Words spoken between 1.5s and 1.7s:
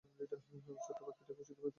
উঠল।